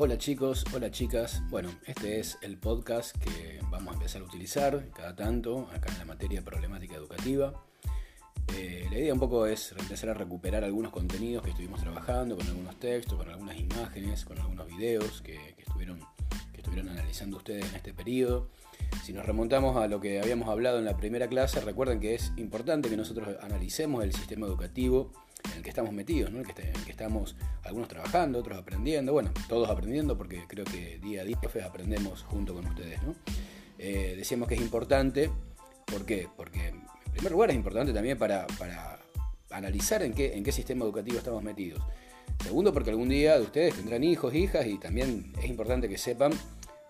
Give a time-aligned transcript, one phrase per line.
[0.00, 1.42] Hola chicos, hola chicas.
[1.50, 5.98] Bueno, este es el podcast que vamos a empezar a utilizar cada tanto acá en
[5.98, 7.64] la materia problemática educativa.
[8.54, 12.46] Eh, la idea un poco es empezar a recuperar algunos contenidos que estuvimos trabajando, con
[12.46, 15.98] algunos textos, con algunas imágenes, con algunos videos que, estuvieron,
[16.52, 18.50] que estuvieron analizando ustedes en este periodo.
[19.02, 22.32] Si nos remontamos a lo que habíamos hablado en la primera clase, recuerden que es
[22.36, 25.10] importante que nosotros analicemos el sistema educativo
[25.44, 26.40] en el que estamos metidos, ¿no?
[26.40, 31.22] en, el que, estamos algunos trabajando, otros aprendiendo, bueno, todos aprendiendo porque creo que día
[31.22, 33.02] a día aprendemos junto con ustedes.
[33.02, 33.14] ¿no?
[33.78, 35.30] Eh, decíamos que es importante,
[35.86, 36.28] ¿por qué?
[36.36, 38.46] Porque en primer lugar es importante también para,
[39.50, 41.82] analizar en qué, en qué sistema educativo estamos metidos.
[42.42, 46.32] Segundo, porque algún día de ustedes tendrán hijos, hijas y también es importante que sepan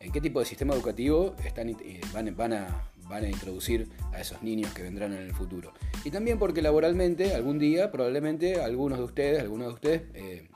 [0.00, 1.76] en qué tipo de sistema educativo están,
[2.12, 5.72] van, van, a, van a introducir a esos niños que vendrán en el futuro.
[6.04, 10.48] Y también porque laboralmente, algún día, probablemente algunos de ustedes, algunos de ustedes eh,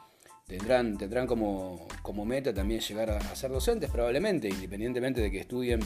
[0.47, 5.81] tendrán, tendrán como, como, meta también llegar a, ser docentes, probablemente, independientemente de que estudien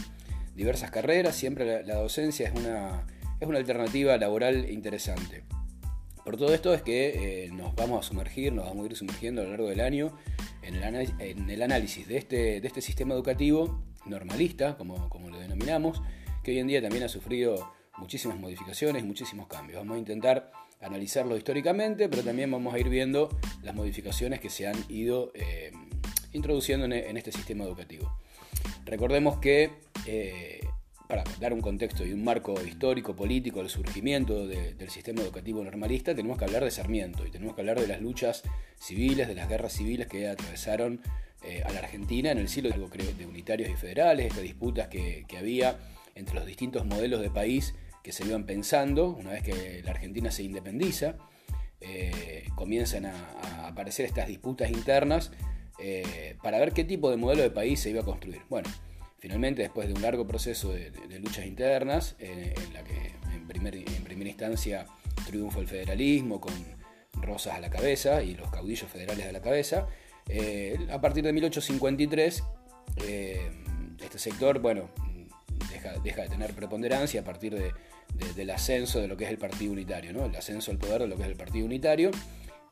[0.55, 3.07] diversas carreras, siempre la, docencia es una,
[3.41, 5.45] es una alternativa laboral interesante.
[6.25, 9.43] Por todo esto es que eh, nos vamos a sumergir, nos vamos a ir sumergiendo
[9.43, 10.13] a lo largo del año
[10.63, 15.39] en el, en el análisis de este, de este sistema educativo normalista, como, como lo
[15.39, 16.03] denominamos,
[16.47, 19.81] que hoy en día también ha sufrido muchísimas modificaciones, muchísimos cambios.
[19.81, 24.69] Vamos a intentar analizarlo históricamente, pero también vamos a ir viendo las modificaciones que se
[24.69, 25.73] han ido eh,
[26.33, 28.17] introduciendo en, este sistema educativo.
[28.85, 29.73] Recordemos que,
[30.07, 30.61] eh,
[31.09, 36.15] para dar un contexto y un marco histórico, político del surgimiento del sistema educativo normalista,
[36.15, 38.45] tenemos que hablar de Sarmiento y tenemos que hablar de las luchas
[38.79, 41.01] civiles, de las guerras civiles que atravesaron
[41.43, 45.77] eh, a la Argentina en el siglo de unitarios y federales, estas disputas que había
[46.17, 50.31] entre los distintos modelos de país que se iban pensando, una vez que la Argentina
[50.31, 51.17] se independiza,
[51.81, 55.31] eh, comienzan a, aparecer estas disputas internas
[55.79, 58.43] eh, para ver qué tipo de modelo de país se iba a construir.
[58.49, 58.69] Bueno,
[59.19, 64.05] finalmente después de un largo proceso de, luchas internas, eh, en la que en, en
[64.05, 64.87] primera instancia
[65.27, 66.55] triunfó el federalismo con
[67.15, 69.89] Rosas a la cabeza y los caudillos federales a la cabeza,
[70.91, 72.43] a partir de 1853
[74.05, 74.89] este sector, bueno,
[75.71, 77.57] deja, de tener preponderancia a partir
[78.37, 80.25] del ascenso de lo que es el Partido Unitario, ¿no?
[80.25, 82.11] el ascenso al poder de lo que es el Partido Unitario,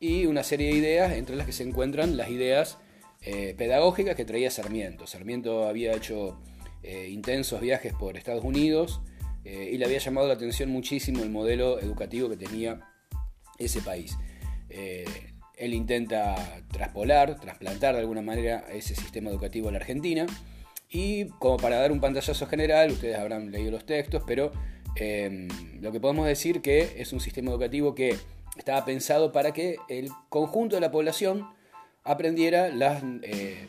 [0.01, 2.79] y una serie de ideas entre las que se encuentran las ideas
[3.23, 5.07] eh, pedagógicas que traía Sarmiento.
[5.07, 6.39] Sarmiento había hecho
[6.83, 9.01] eh, intensos viajes por Estados Unidos
[9.45, 12.81] eh, y le había llamado la atención muchísimo el modelo educativo que tenía
[13.59, 14.17] ese país.
[14.69, 16.35] él intenta
[16.71, 20.27] traspolar, trasplantar de alguna manera ese sistema educativo a la Argentina
[20.91, 24.53] y como para dar un pantallazo general, ustedes habrán leído los textos, pero
[24.97, 25.49] em,
[25.81, 28.17] lo que podemos decir que es un sistema educativo que
[28.57, 31.49] estaba pensado para que el conjunto de la población
[32.05, 33.67] aprendiera las, eh,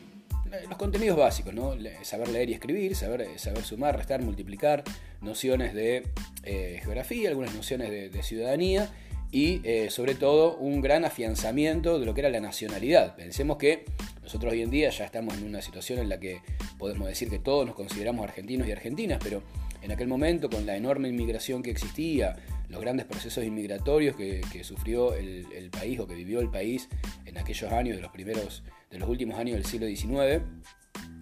[0.68, 1.74] los contenidos básicos, ¿no?
[2.02, 4.84] saber leer y escribir, saber, saber sumar, restar, multiplicar,
[5.20, 6.04] nociones de
[6.44, 8.90] eh, geografía, algunas nociones de, ciudadanía
[9.30, 13.16] y eh, sobre todo un gran afianzamiento de lo que era la nacionalidad.
[13.16, 13.84] Pensemos que
[14.22, 16.40] nosotros hoy en día ya estamos en una situación en la que
[16.78, 19.42] podemos decir que todos nos consideramos argentinos y argentinas, pero
[19.82, 22.36] en aquel momento con la enorme inmigración que existía,
[22.68, 26.88] los grandes procesos inmigratorios que, sufrió el, país o que vivió el país
[27.24, 30.42] en aquellos años, de los primeros, de los últimos años del siglo XIX,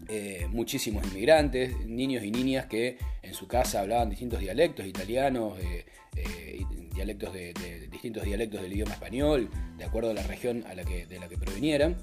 [0.09, 5.87] eh, muchísimos inmigrantes, niños y niñas que en su casa hablaban distintos dialectos, italianos, eh,
[6.17, 9.49] eh, dialectos de, distintos dialectos del idioma español,
[9.79, 11.97] de acuerdo a la región a la que, de la que provinieran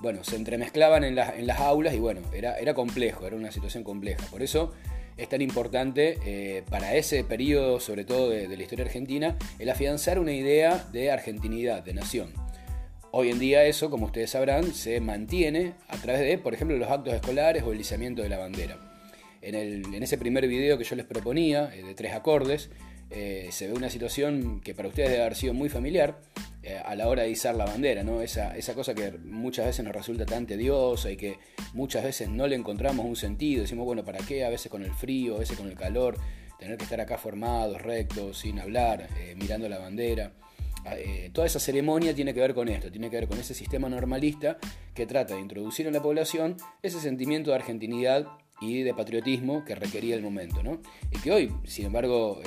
[0.00, 4.26] bueno, se entremezclaban en, las aulas y bueno, era, era complejo, era una situación compleja.
[4.26, 4.74] Por eso
[5.16, 10.32] es tan importante para ese periodo, sobre todo de, la historia argentina, el afianzar una
[10.32, 12.43] idea de argentinidad, de nación.
[13.16, 16.90] Hoy en día eso, como ustedes sabrán, se mantiene a través de, por ejemplo, los
[16.90, 18.76] actos escolares o el izamiento de la bandera.
[19.40, 22.70] En, en ese primer video que yo les proponía, eh, de tres acordes,
[23.10, 26.18] eh, se ve una situación que para ustedes debe haber sido muy familiar,
[26.64, 28.20] eh, a la hora de izar la bandera, ¿no?
[28.20, 31.38] Esa, esa, cosa que muchas veces nos resulta tan tediosa y que
[31.72, 33.62] muchas veces no le encontramos un sentido.
[33.62, 34.44] Decimos, bueno, ¿para qué?
[34.44, 36.18] A veces con el frío, a veces con el calor,
[36.58, 40.32] tener que estar acá formados, rectos, sin hablar, mirando la bandera.
[40.92, 43.88] Eh, toda esa ceremonia tiene que ver con esto, tiene que ver con ese sistema
[43.88, 44.58] normalista
[44.94, 48.26] que trata de introducir en la población ese sentimiento de argentinidad
[48.60, 50.80] y de patriotismo que requería el momento, ¿no?
[51.10, 52.40] Y que hoy, sin embargo,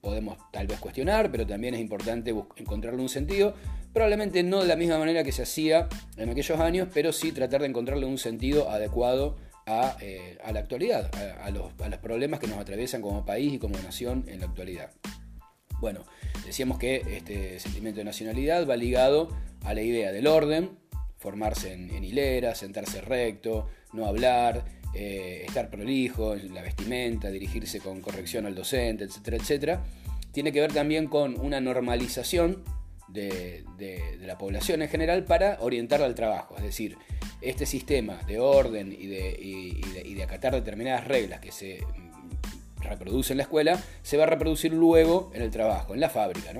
[0.00, 3.54] podemos tal vez cuestionar, pero también es importante encontrarle un sentido.
[3.92, 7.62] Probablemente no de la misma manera que se hacía en aquellos años, pero sí tratar
[7.62, 9.36] de encontrarle un sentido adecuado
[9.66, 11.10] a, eh, la actualidad,
[11.40, 14.90] a, los, problemas que nos atraviesan como país y como nación en la actualidad.
[15.80, 16.04] Bueno,
[16.48, 19.28] decíamos que este sentimiento de nacionalidad va ligado
[19.64, 20.70] a la idea del orden,
[21.18, 24.64] formarse en, hilera, sentarse recto, no hablar,
[24.94, 29.84] eh, estar prolijo en la vestimenta, dirigirse con corrección al docente, etcétera, etcétera.
[30.32, 32.62] Tiene que ver también con una normalización
[33.08, 33.64] de,
[34.20, 36.56] la población en general para orientarla al trabajo.
[36.56, 36.96] Es decir,
[37.40, 41.80] este sistema de orden y de, acatar determinadas reglas que se
[42.88, 46.52] reproducen en la escuela, se va a reproducir luego en el trabajo, en la fábrica.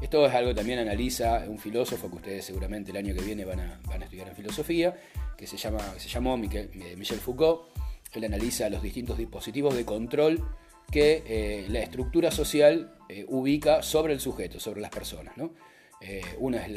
[0.00, 3.44] Esto es algo que también analiza un filósofo que ustedes seguramente el año que viene
[3.44, 4.96] van a, estudiar en filosofía,
[5.36, 7.62] que se, llama, se llamó Michel, Foucault.
[8.12, 10.42] Él analiza los distintos dispositivos de control
[10.90, 15.34] que eh, la estructura social eh, ubica sobre el sujeto, sobre las personas.
[16.00, 16.68] Eh, una es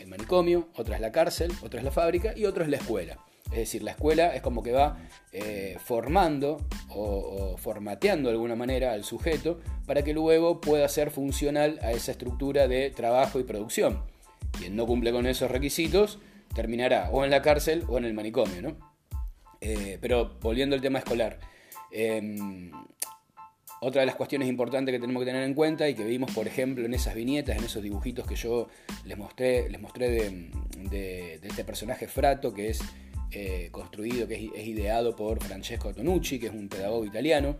[0.00, 3.18] el manicomio, otra es la cárcel, otra es la fábrica y otra es la escuela.
[3.50, 4.98] Es decir, la escuela es como que va
[5.32, 6.58] eh, formando
[6.88, 12.12] o, formateando de alguna manera al sujeto para que luego pueda ser funcional a esa
[12.12, 14.02] estructura de trabajo y producción.
[14.58, 16.18] Quien no cumple con esos requisitos
[16.54, 18.76] terminará o en la cárcel o en el manicomio.
[19.60, 21.38] Eh, pero volviendo al tema escolar,
[21.90, 22.70] em,
[23.80, 26.46] otra de las cuestiones importantes que tenemos que tener en cuenta y que vimos, por
[26.46, 28.68] ejemplo, en esas viñetas, en esos dibujitos que yo
[29.04, 30.10] les mostré, les mostré
[30.90, 32.80] de, este personaje Frato, que es
[33.30, 37.56] eh, construido, que es, ideado por Francesco Tonucci, que es un pedagogo italiano.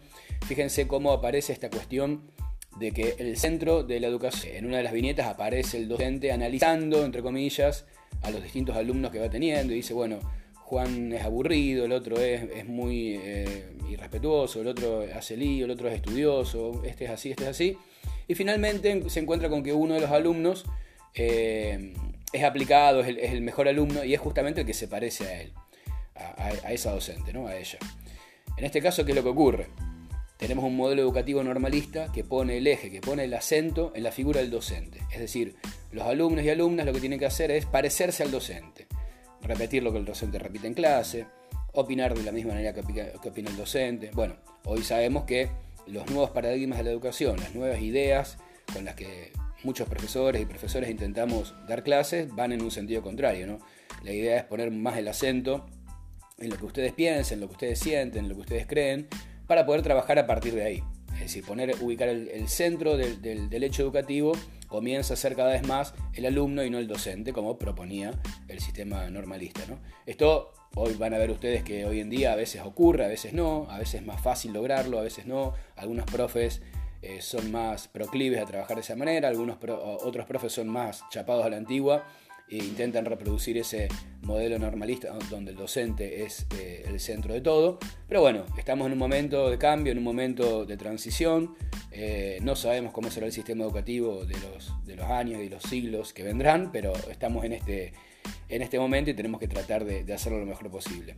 [0.47, 2.31] Fíjense cómo aparece esta cuestión
[2.79, 6.31] de que el centro de la educación, en una de las viñetas aparece el docente
[6.33, 7.87] analizando, entre comillas,
[8.23, 10.21] a los distintos alumnos que va teniendo y dice, bueno,
[10.67, 15.89] Juan es aburrido, el otro es, muy eh, irrespetuoso, el otro hace lío, el otro
[15.89, 17.79] es estudioso, este es así, este es así.
[18.29, 20.65] Y finalmente se encuentra con que uno de los alumnos
[21.15, 21.95] eh,
[22.33, 25.53] es aplicado, es el, mejor alumno y es justamente el que se parece a él,
[26.15, 27.47] a, esa docente, ¿no?
[27.47, 27.79] a ella.
[28.57, 29.69] En este caso, ¿qué es lo que ocurre?
[30.37, 34.13] Tenemos un modelo educativo normalista que pone el eje, que pone el acento en la
[34.13, 35.01] figura del docente.
[35.11, 35.57] Es decir,
[35.93, 38.87] los alumnos y alumnas lo que tienen que hacer es parecerse al docente
[39.47, 41.27] repetir lo que el docente repite en clase,
[41.73, 44.11] opinar de la misma manera que, opina el docente.
[44.13, 45.51] Bueno, hoy sabemos que
[45.87, 48.39] los nuevos paradigmas de la educación, las nuevas ideas
[48.73, 49.33] con las que
[49.67, 53.49] muchos profesores y profesores intentamos dar clases van en un sentido contrario.
[53.49, 53.59] ¿no?
[54.05, 55.67] La idea es poner más el acento
[56.39, 59.09] en lo que ustedes piensen, en lo que ustedes sienten, en lo que ustedes creen,
[59.49, 60.83] para poder trabajar a partir de ahí.
[61.15, 64.33] Es decir, poner, ubicar el, centro del, del, hecho educativo
[64.69, 68.13] comienza a ser cada vez más el alumno y no el docente, como proponía
[68.49, 69.63] el sistema normalista.
[70.05, 73.33] Esto hoy van a ver ustedes que hoy en día a veces ocurre, a veces
[73.33, 75.55] no, a veces es más fácil lograrlo, a veces no.
[75.75, 76.61] Algunos profes
[77.09, 81.45] eh, son más proclives a trabajar de esa manera, algunos otros profes son más chapados
[81.45, 82.05] a la antigua
[82.49, 83.89] e intentan reproducir ese
[84.23, 87.79] modelo normalista donde el docente es eh, el centro de todo.
[88.09, 91.57] Pero bueno, estamos en un momento de cambio, en un momento de transición.
[91.91, 95.63] Eh, no sabemos cómo será el sistema educativo de los, de los años y los
[95.63, 97.93] siglos que vendrán, pero estamos en este,
[98.49, 101.17] en este momento y tenemos que tratar de hacerlo lo mejor posible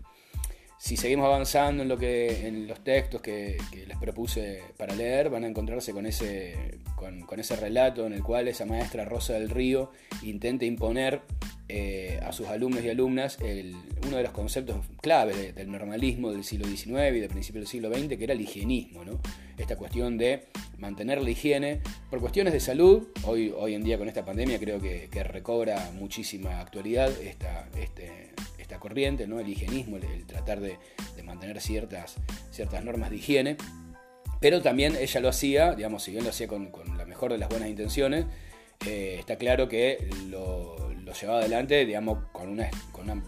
[0.79, 5.43] si seguimos avanzando en, lo que, en los textos que, les propuse para leer, van
[5.43, 9.91] a encontrarse con ese, con, ese relato en el cual esa maestra Rosa del Río
[10.23, 11.23] intenta imponer
[11.69, 13.39] eh, a sus alumnos y alumnas
[14.07, 17.93] uno de los conceptos clave del normalismo del siglo XIX y del principio del siglo
[17.93, 19.05] XX, que era el higienismo.
[19.05, 19.19] ¿no?
[19.59, 20.45] Esta cuestión de
[20.79, 23.09] mantener la higiene por cuestiones de salud.
[23.25, 28.31] Hoy, hoy en día con esta pandemia creo que, recobra muchísima actualidad esta, este,
[28.69, 29.41] esta corriente, ¿no?
[29.41, 30.79] el higienismo, el, tratar de,
[31.25, 32.17] mantener ciertas,
[32.51, 33.57] ciertas normas de higiene.
[34.41, 37.49] Pero también ella lo hacía, digamos, si bien lo hacía con, la mejor de las
[37.49, 38.27] buenas intenciones,
[38.87, 40.77] eh, está claro que lo,
[41.19, 42.71] llevaba adelante, digamos, con una,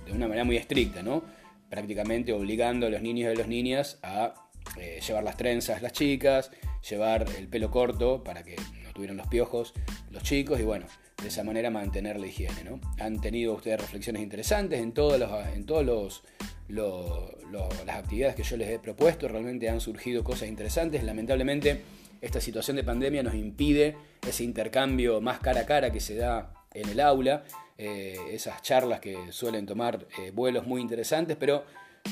[0.04, 1.24] de una manera muy estricta, ¿no?
[1.70, 4.34] prácticamente obligando a los niños y a las niñas a
[4.76, 6.50] eh, llevar las trenzas las chicas,
[6.88, 9.72] llevar el pelo corto para que no tuvieran los piojos
[10.10, 10.86] los chicos y bueno,
[11.22, 12.64] de esa manera mantener la higiene.
[12.64, 12.80] ¿no?
[12.98, 16.22] Han tenido ustedes reflexiones interesantes en todos los, en todos
[16.68, 21.04] las actividades que yo les he propuesto, realmente han surgido cosas interesantes.
[21.04, 21.82] Lamentablemente
[22.20, 23.96] esta situación de pandemia nos impide
[24.26, 27.44] ese intercambio más cara a cara que se da en el aula,
[27.78, 31.64] eh, esas charlas que suelen tomar eh, vuelos muy interesantes, pero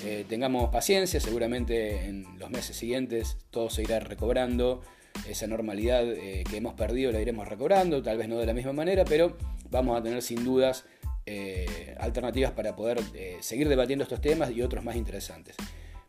[0.04, 4.82] eh, tengamos paciencia, seguramente en los meses siguientes todo se irá recobrando
[5.28, 8.72] esa normalidad eh, que hemos perdido la iremos recobrando, tal vez no de la misma
[8.72, 9.36] manera, pero
[9.70, 10.84] vamos a tener sin dudas
[11.26, 15.56] eh, alternativas para poder eh, seguir debatiendo estos temas y otros más interesantes.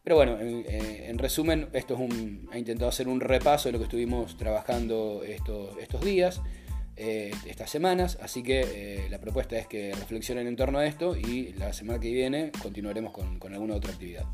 [0.03, 3.83] Pero bueno, en, resumen, esto es un, he intentado hacer un repaso de lo que
[3.83, 6.41] estuvimos trabajando estos, estos días,
[6.95, 11.73] estas semanas, así que la propuesta es que reflexionen en torno a esto y la
[11.73, 14.25] semana que viene continuaremos con, con alguna otra actividad.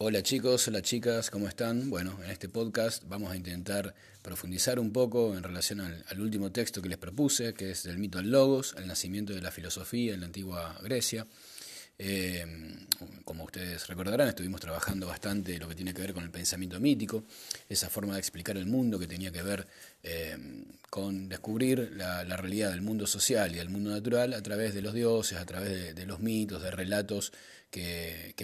[0.00, 1.90] Hola chicos, hola chicas, ¿cómo están?
[1.90, 6.80] Bueno, en este podcast vamos a intentar profundizar un poco en relación al, último texto
[6.80, 10.20] que les propuse, que es del mito del Logos, el nacimiento de la filosofía en
[10.20, 11.26] la antigua Grecia.
[11.98, 12.46] Eh,
[13.24, 17.24] como ustedes recordarán, estuvimos trabajando bastante lo que tiene que ver con el pensamiento mítico,
[17.68, 19.66] esa forma de explicar el mundo que tenía que ver
[20.02, 20.36] eh,
[20.90, 24.94] con descubrir la, realidad del mundo social y del mundo natural a través de los
[24.94, 27.32] dioses, a través de los mitos, de relatos
[27.70, 28.34] que,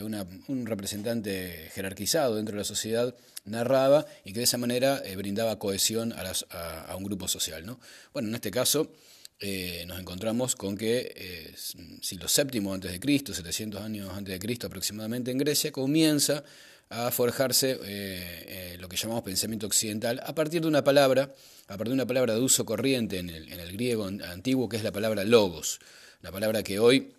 [0.49, 5.59] un representante jerarquizado dentro de la sociedad narraba y que de esa manera eh, brindaba
[5.59, 7.65] cohesión a, un grupo social.
[7.65, 7.81] ¿no?
[8.13, 8.91] Bueno, en este caso
[9.41, 11.55] eh, nos encontramos con que eh,
[12.01, 16.45] siglo VII antes de Cristo, 700 años antes de Cristo aproximadamente en Grecia, comienza
[16.89, 21.35] a forjarse eh, lo que llamamos pensamiento occidental a partir de una palabra,
[21.67, 24.77] a partir de una palabra de uso corriente en el, en el griego antiguo, que
[24.77, 25.81] es la palabra logos,
[26.21, 27.15] la palabra que hoy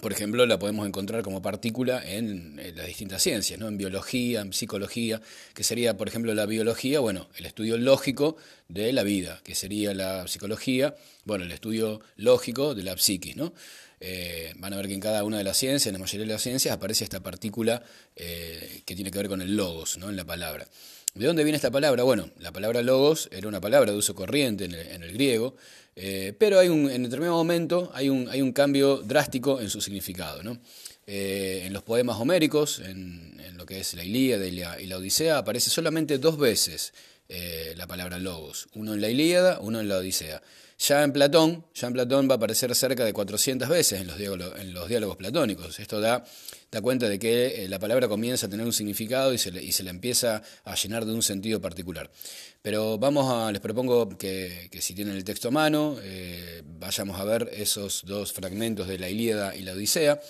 [0.00, 3.68] por ejemplo, la podemos encontrar como partícula en, las distintas ciencias, ¿no?
[3.68, 5.20] en biología, en psicología,
[5.54, 8.36] que sería, por ejemplo, la biología, bueno, el estudio lógico
[8.68, 13.52] de la vida, que sería la psicología, bueno, el estudio lógico de la psiquis, ¿no?
[14.00, 16.32] Eh, van a ver que en cada una de las ciencias, en la mayoría de
[16.32, 17.82] las ciencias, aparece esta partícula
[18.14, 20.08] eh, que tiene que ver con el logos, ¿no?
[20.08, 20.68] en la palabra.
[21.18, 22.04] ¿De dónde viene esta palabra?
[22.04, 25.56] Bueno, la palabra logos era una palabra de uso corriente en el, griego,
[25.96, 30.40] eh, pero en determinado momento hay un, hay un cambio drástico en su significado.
[31.08, 35.70] Eh, en los poemas homéricos, en, lo que es la Ilíada y la, Odisea, aparece
[35.70, 36.94] solamente dos veces
[37.28, 40.40] eh, la palabra logos, uno en la Ilíada, uno en la Odisea.
[40.78, 44.06] Ya en Platón, ya en Platón va a aparecer cerca de 400 veces en
[44.72, 45.80] los diálogos, platónicos.
[45.80, 46.24] Esto da,
[46.80, 49.72] cuenta de que eh, la palabra comienza a tener un significado y se, le, y
[49.72, 52.08] se le empieza a llenar de un sentido particular.
[52.62, 57.24] Pero vamos a, les propongo que, si tienen el texto a mano, eh, vayamos a
[57.24, 60.20] ver esos dos fragmentos de la Ilíada y la Odisea.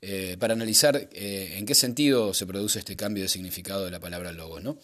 [0.00, 4.32] Eh, para analizar en qué sentido se produce este cambio de significado de la palabra
[4.32, 4.62] logos.
[4.62, 4.78] ¿no?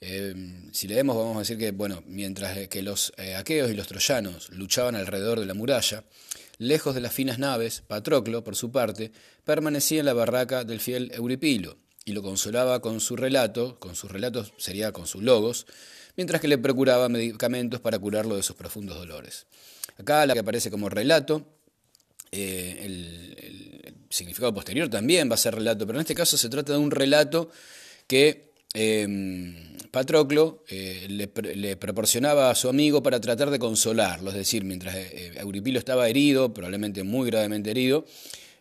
[0.00, 0.34] Eh,
[0.72, 4.50] si leemos, vamos a decir que, bueno, mientras que los eh, aqueos y los troyanos
[4.50, 6.04] luchaban alrededor de la muralla,
[6.58, 9.12] lejos de las finas naves, Patroclo, por su parte,
[9.44, 14.10] permanecía en la barraca del fiel Euripilo y lo consolaba con su relato, con sus
[14.10, 15.66] relatos sería con sus logos,
[16.16, 19.46] mientras que le procuraba medicamentos para curarlo de sus profundos dolores.
[19.98, 21.46] Acá la que aparece como relato,
[22.30, 26.72] eh, el significado posterior también va a ser relato, pero en este caso se trata
[26.72, 27.50] de un relato
[28.06, 34.62] que Em, Patroclo eh, le, proporcionaba a su amigo para tratar de consolarlo, es decir,
[34.62, 38.04] mientras eh, Euripilo estaba herido, probablemente muy gravemente herido,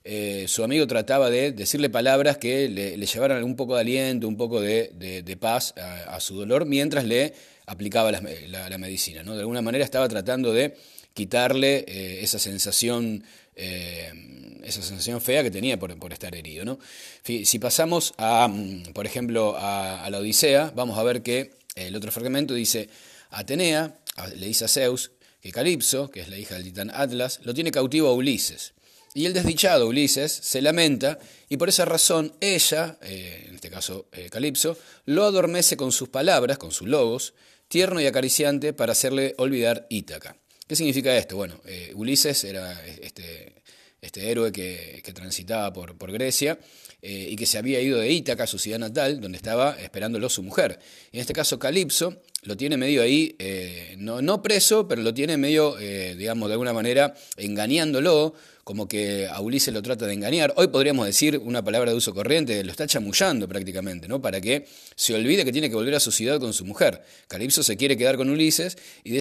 [0.03, 4.35] eh, su amigo trataba de decirle palabras que le, llevaran un poco de aliento, un
[4.35, 7.35] poco de, paz a, su dolor, mientras le
[7.67, 9.21] aplicaba la, medicina.
[9.21, 9.35] ¿no?
[9.35, 10.73] De alguna manera estaba tratando de
[11.13, 11.85] quitarle
[12.23, 13.23] esa sensación
[13.57, 16.65] esa sensación fea que tenía por, estar herido.
[16.65, 16.79] ¿no?
[17.23, 22.11] Si pasamos, a, mm, por ejemplo, a, la Odisea, vamos a ver que el otro
[22.11, 22.89] fragmento dice,
[23.29, 23.97] Atenea
[24.35, 25.11] le dice a Zeus
[25.41, 28.73] que Calipso, que es la hija del titán Atlas, lo tiene cautivo a Ulises.
[29.13, 31.17] Y el desdichado Ulises se lamenta
[31.49, 36.09] y por esa razón ella, eh, en este caso eh, Calipso, lo adormece con sus
[36.09, 37.33] palabras, con sus logos,
[37.67, 40.35] tierno y acariciante para hacerle olvidar Ítaca.
[40.67, 41.37] ¿Qué significa esto?
[41.37, 43.63] Bueno, eh, Ulises era este,
[44.01, 46.59] este héroe que, transitaba por, Grecia
[47.01, 50.43] eh, y que se había ido de Ítaca, su ciudad natal, donde estaba esperándolo su
[50.43, 50.77] mujer.
[51.13, 55.77] En este caso, Calipso lo tiene medio ahí, eh, no, preso, pero lo tiene medio,
[55.77, 58.35] digamos, de alguna manera engañándolo,
[58.67, 60.53] como que a Ulises lo trata de engañar.
[60.57, 64.21] Hoy podríamos decir una palabra de uso corriente, lo está chamullando prácticamente, ¿no?
[64.21, 67.01] Para que se olvide que tiene que volver a su ciudad con su mujer.
[67.29, 69.19] Calipso se quiere quedar con Ulises y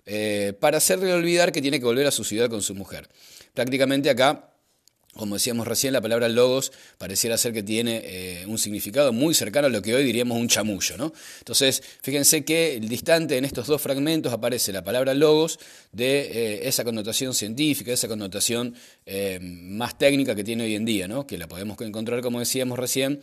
[0.59, 3.09] para hacerle olvidar que tiene que volver a su ciudad con su mujer.
[3.55, 4.50] Prácticamente acá
[5.16, 9.66] como decíamos recién, la palabra logos pareciera ser que tiene eh, un significado muy cercano
[9.66, 10.96] a lo que hoy diríamos un chamullo.
[10.96, 11.12] ¿no?
[11.38, 15.58] Entonces, fíjense que el distante en estos dos fragmentos aparece la palabra logos
[15.92, 18.75] de eh, esa connotación científica, esa connotación
[19.06, 21.26] eh, más técnica que tiene hoy en día, ¿no?
[21.26, 23.20] que la podemos encontrar, como decíamos recién,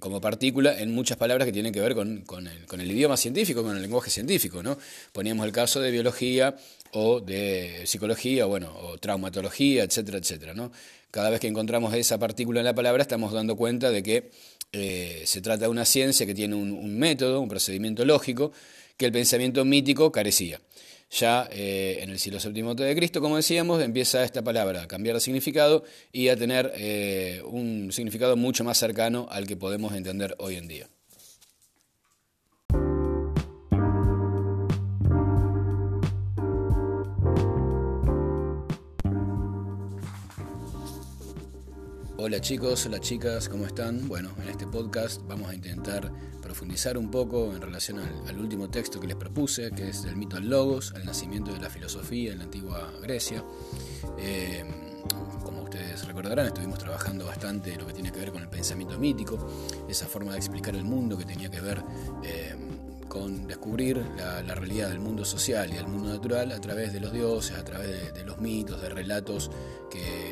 [0.00, 3.82] como partícula en muchas palabras que tienen que ver con, el, idioma científico, con el
[3.82, 4.62] lenguaje científico.
[4.62, 4.78] ¿no?
[5.12, 6.56] Poníamos el caso de biología
[6.94, 10.54] o de psicología, bueno, o traumatología, etcétera, etcétera.
[11.10, 14.30] Cada vez que encontramos esa partícula en la palabra estamos dando cuenta de que
[14.72, 18.52] eh, se trata de una ciencia que tiene un, método, un procedimiento lógico,
[18.96, 20.60] que el pensamiento mítico carecía.
[21.10, 25.14] Ya eh, en el siglo VII de Cristo, como decíamos, empieza esta palabra a cambiar
[25.14, 30.34] de significado y a tener eh, un significado mucho más cercano al que podemos entender
[30.38, 30.88] hoy en día.
[42.26, 44.08] Hola chicos, hola chicas, ¿cómo están?
[44.08, 48.98] Bueno, en este podcast vamos a intentar profundizar un poco en relación al, último texto
[48.98, 52.38] que les propuse, que es el mito del logos, el nacimiento de la filosofía en
[52.38, 53.44] la antigua Grecia.
[54.18, 54.64] Eh,
[55.44, 59.46] como ustedes recordarán, estuvimos trabajando bastante lo que tiene que ver con el pensamiento mítico,
[59.86, 61.84] esa forma de explicar el mundo que tenía que ver
[62.22, 62.54] eh,
[63.06, 67.12] con descubrir la, realidad del mundo social y del mundo natural a través de los
[67.12, 69.50] dioses, a través de, los mitos, de relatos
[69.90, 70.23] que,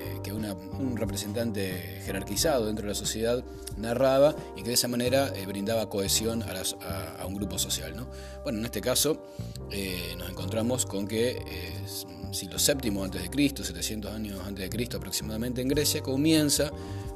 [0.44, 3.44] un representante jerarquizado dentro de la sociedad
[3.76, 7.94] narraba y que de esa manera eh, brindaba cohesión a, un grupo social.
[8.42, 9.22] Bueno, en este caso
[9.70, 14.70] eh, nos encontramos con que eh, siglo VII antes de Cristo, 700 años antes de
[14.70, 16.70] Cristo aproximadamente en Grecia, comienza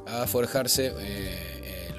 [0.05, 0.93] a forjarse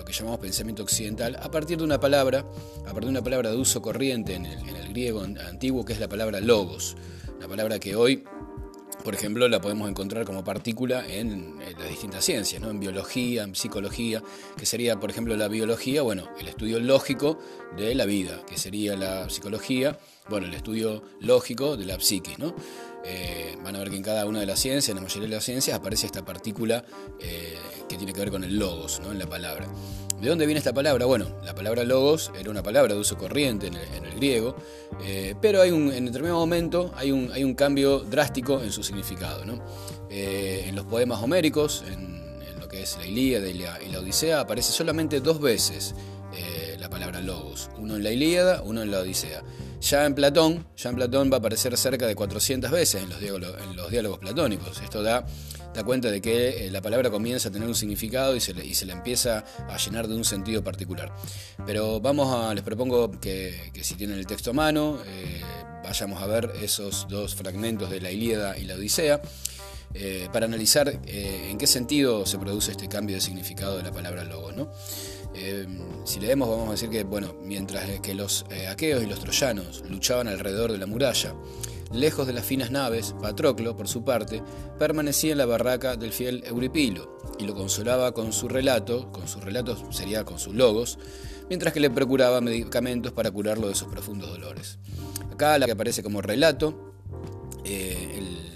[0.09, 2.47] que llamamos pensamiento occidental, a partir de una palabra,
[2.87, 6.09] a partir de una palabra de uso corriente en el, griego antiguo, que es la
[6.09, 6.97] palabra logos,
[7.39, 8.25] la palabra que hoy
[9.05, 12.71] por ejemplo, la podemos encontrar como partícula en, las distintas ciencias, ¿no?
[12.71, 14.23] en biología, en psicología,
[14.57, 17.39] que sería, por ejemplo, la biología, bueno, el estudio lógico
[17.77, 22.55] de la vida, que sería la psicología, bueno, el estudio lógico de la psiquis, ¿no?
[23.05, 25.35] Eh, van a ver que en cada una de las ciencias, en la mayoría de
[25.37, 26.85] las ciencias, aparece esta partícula
[27.21, 27.57] eh,
[27.89, 29.13] que tiene que ver con el logos, ¿no?
[29.13, 29.67] en la palabra.
[30.21, 31.07] ¿De dónde viene esta palabra?
[31.07, 34.57] Bueno, la palabra logos era una palabra de uso corriente en el, griego,
[35.05, 38.83] eh, pero hay un, en determinado momento hay un, hay un cambio drástico en su
[38.83, 39.45] significado.
[39.45, 39.63] ¿no?
[40.11, 42.19] en los poemas homéricos, en,
[42.59, 43.55] lo que es la Ilíada y
[43.91, 45.95] la, Odisea, aparece solamente dos veces
[46.81, 49.43] la palabra logos, uno en la Ilíada, uno en la Odisea.
[49.81, 53.11] Ya en Platón, ya en Platón va a aparecer cerca de 400 veces en
[53.77, 54.81] los diálogos, platónicos.
[54.83, 55.25] Esto da,
[55.85, 58.93] cuenta de que eh, la palabra comienza a tener un significado y se, le, le
[58.93, 61.15] empieza a llenar de un sentido particular.
[61.65, 65.41] Pero vamos a, les propongo que, si tienen el texto a mano, eh,
[65.85, 69.21] vayamos a ver esos dos fragmentos de la Ilíada y la Odisea.
[69.95, 74.25] Eh, para analizar en qué sentido se produce este cambio de significado de la palabra
[74.25, 74.55] logos.
[74.55, 74.71] ¿no?
[75.35, 75.67] Eh,
[76.05, 79.85] si leemos vamos a decir que, bueno, mientras que los eh, aqueos y los troyanos
[79.89, 81.35] luchaban alrededor de la muralla,
[81.93, 84.43] lejos de las finas naves, Patroclo, por su parte,
[84.79, 89.45] permanecía en la barraca del fiel Euripilo y lo consolaba con su relato, con sus
[89.45, 90.99] relatos sería con sus logos,
[91.49, 94.79] mientras que le procuraba medicamentos para curarlo de sus profundos dolores.
[95.33, 96.95] Acá la que aparece como relato,
[97.65, 98.49] eh, el,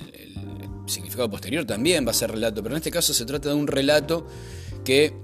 [0.85, 3.67] significado posterior también va a ser relato, pero en este caso se trata de un
[3.67, 4.27] relato
[4.85, 5.15] que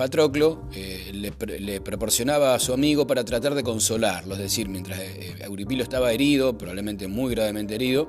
[0.00, 5.34] Patroclo eh, le, proporcionaba a su amigo para tratar de consolarlo, es decir, mientras eh,
[5.40, 8.08] Euripilo estaba herido, probablemente muy gravemente herido,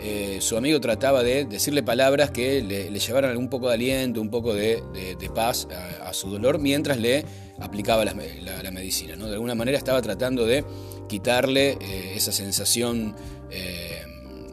[0.00, 4.30] eh, su amigo trataba de decirle palabras que le, llevaran un poco de aliento, un
[4.30, 4.82] poco de,
[5.34, 5.68] paz
[6.02, 7.26] a, su dolor, mientras le
[7.60, 9.14] aplicaba la, medicina.
[9.14, 9.26] ¿no?
[9.26, 10.64] De alguna manera estaba tratando de
[11.10, 11.76] quitarle
[12.16, 13.14] esa sensación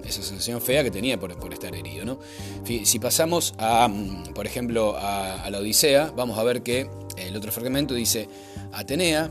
[0.06, 2.06] esa sensación fea que tenía por, estar herido.
[2.06, 2.20] ¿no?
[2.66, 7.52] Si pasamos a, mm, por ejemplo, a, la Odisea, vamos a ver que el otro
[7.52, 8.28] fragmento dice,
[8.72, 9.30] Atenea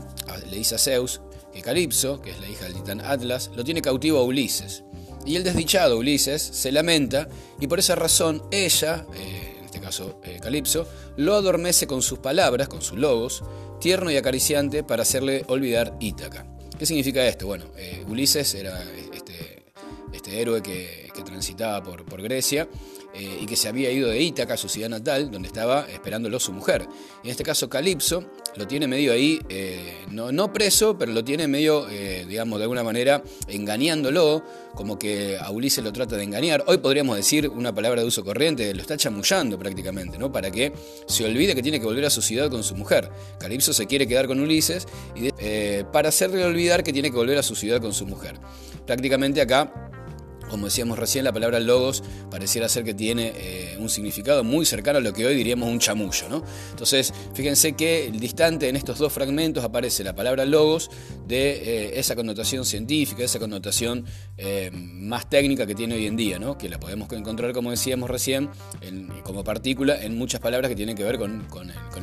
[0.49, 1.21] le dice a Zeus
[1.53, 4.83] que Calipso, que es la hija del titán Atlas, lo tiene cautivo a Ulises.
[5.25, 7.27] Y el desdichado Ulises se lamenta
[7.59, 12.19] y por esa razón ella, eh, en este caso eh, Calipso, lo adormece con sus
[12.19, 13.43] palabras, con sus logos,
[13.79, 16.45] tierno y acariciante para hacerle olvidar Ítaca.
[16.77, 17.47] ¿Qué significa esto?
[17.47, 18.83] Bueno, eh, Ulises era
[20.25, 22.67] este héroe que, transitaba por, Grecia
[23.13, 26.51] eh, y que se había ido de Ítaca, su ciudad natal, donde estaba esperándolo su
[26.51, 26.87] mujer.
[27.23, 31.87] En este caso, Calipso lo tiene medio ahí, eh, no, preso, pero lo tiene medio,
[31.89, 36.63] eh, digamos, de alguna manera engañándolo, como que a Ulises lo trata de engañar.
[36.67, 40.31] Hoy podríamos decir una palabra de uso corriente, lo está chamullando prácticamente, ¿no?
[40.31, 40.73] Para que
[41.07, 43.09] se olvide que tiene que volver a su ciudad con su mujer.
[43.39, 45.31] Calipso se quiere quedar con Ulises y
[45.91, 48.39] para hacerle olvidar que tiene que volver a su ciudad con su mujer.
[48.85, 49.85] Prácticamente acá
[50.49, 54.99] como decíamos recién, la palabra logos pareciera ser que tiene eh, un significado muy cercano
[54.99, 56.29] a lo que hoy diríamos un chamullo.
[56.29, 56.43] ¿no?
[56.71, 60.89] Entonces, fíjense que el distante en estos dos fragmentos aparece la palabra logos
[61.27, 64.05] de eh, esa connotación científica, esa connotación
[64.37, 66.57] eh, más técnica que tiene hoy en día, ¿no?
[66.57, 68.49] que la podemos encontrar, como decíamos recién,
[69.23, 71.45] como partícula en muchas palabras que tienen que ver con,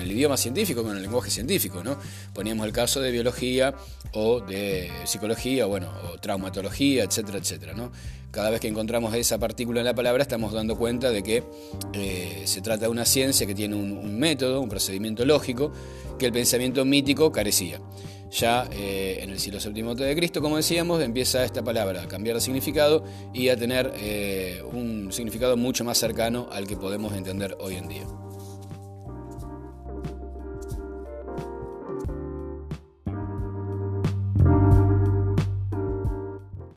[0.00, 1.82] el, idioma científico, con el lenguaje científico.
[1.84, 1.98] ¿no?
[2.34, 3.74] Poníamos el caso de biología
[4.12, 7.72] o de psicología, bueno, o traumatología, etcétera, etcétera.
[7.74, 7.92] ¿no?
[8.32, 11.44] Cada vez que encontramos esa partícula en la palabra estamos dando cuenta de que
[11.92, 15.70] eh, se trata de una ciencia que tiene un, método, un procedimiento lógico,
[16.18, 17.78] que el pensamiento mítico carecía.
[18.30, 22.36] Ya eh, en el siglo VII de Cristo, como decíamos, empieza esta palabra a cambiar
[22.36, 27.54] de significado y a tener eh, un significado mucho más cercano al que podemos entender
[27.60, 28.06] hoy en día.